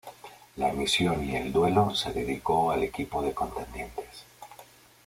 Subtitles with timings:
[0.55, 4.25] La emisión y el duelo se dedicó al equipo de contendientes.